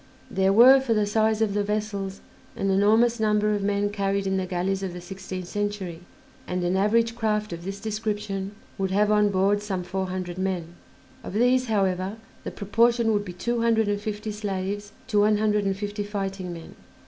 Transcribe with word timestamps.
There 0.31 0.51
were, 0.51 0.79
for 0.81 0.95
the 0.95 1.05
size 1.05 1.43
of 1.43 1.53
the 1.53 1.63
vessels, 1.63 2.21
an 2.55 2.71
enormous 2.71 3.19
number 3.19 3.53
of 3.53 3.61
men 3.61 3.91
carried 3.91 4.25
in 4.25 4.37
the 4.37 4.47
galleys 4.47 4.81
of 4.81 4.93
the 4.93 4.99
sixteenth 4.99 5.47
century, 5.47 5.99
and 6.47 6.63
an 6.63 6.75
average 6.75 7.13
craft 7.15 7.53
of 7.53 7.63
this 7.63 7.79
description 7.79 8.55
would 8.79 8.89
have 8.89 9.11
on 9.11 9.29
board 9.29 9.61
some 9.61 9.83
four 9.83 10.07
hundred 10.07 10.39
men; 10.39 10.73
of 11.23 11.33
these, 11.33 11.67
however, 11.67 12.17
the 12.43 12.49
proportion 12.49 13.13
would 13.13 13.23
be 13.23 13.33
two 13.33 13.61
hundred 13.61 13.87
and 13.87 14.01
fifty 14.01 14.31
slaves 14.31 14.91
to 15.05 15.19
one 15.19 15.37
hundred 15.37 15.65
and 15.65 15.77
fifty 15.77 16.03
fighting 16.03 16.51
men. 16.51 16.73